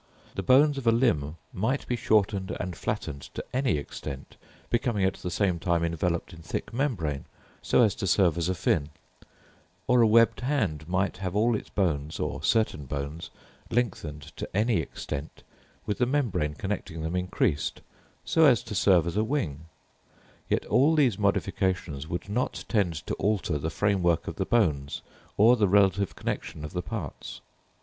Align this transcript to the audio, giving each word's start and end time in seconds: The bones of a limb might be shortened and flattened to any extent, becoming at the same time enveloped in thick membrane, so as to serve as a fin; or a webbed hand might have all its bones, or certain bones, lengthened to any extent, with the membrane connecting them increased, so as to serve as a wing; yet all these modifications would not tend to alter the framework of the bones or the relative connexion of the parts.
The 0.33 0.41
bones 0.41 0.79
of 0.79 0.87
a 0.87 0.91
limb 0.91 1.35
might 1.53 1.85
be 1.87 1.95
shortened 1.95 2.57
and 2.59 2.75
flattened 2.75 3.21
to 3.35 3.45
any 3.53 3.77
extent, 3.77 4.35
becoming 4.71 5.05
at 5.05 5.13
the 5.17 5.29
same 5.29 5.59
time 5.59 5.83
enveloped 5.83 6.33
in 6.33 6.41
thick 6.41 6.73
membrane, 6.73 7.25
so 7.61 7.83
as 7.83 7.93
to 7.97 8.07
serve 8.07 8.35
as 8.35 8.49
a 8.49 8.55
fin; 8.55 8.89
or 9.85 10.01
a 10.01 10.07
webbed 10.07 10.39
hand 10.39 10.89
might 10.89 11.17
have 11.17 11.35
all 11.35 11.55
its 11.55 11.69
bones, 11.69 12.19
or 12.19 12.41
certain 12.41 12.85
bones, 12.87 13.29
lengthened 13.69 14.23
to 14.37 14.49
any 14.57 14.77
extent, 14.77 15.43
with 15.85 15.99
the 15.99 16.07
membrane 16.07 16.55
connecting 16.55 17.03
them 17.03 17.15
increased, 17.15 17.81
so 18.25 18.45
as 18.45 18.63
to 18.63 18.73
serve 18.73 19.05
as 19.05 19.17
a 19.17 19.23
wing; 19.23 19.65
yet 20.49 20.65
all 20.65 20.95
these 20.95 21.19
modifications 21.19 22.07
would 22.07 22.27
not 22.27 22.65
tend 22.67 22.95
to 23.05 23.13
alter 23.19 23.59
the 23.59 23.69
framework 23.69 24.27
of 24.27 24.37
the 24.37 24.45
bones 24.47 25.03
or 25.37 25.55
the 25.55 25.67
relative 25.67 26.15
connexion 26.15 26.65
of 26.65 26.73
the 26.73 26.81
parts. 26.81 27.39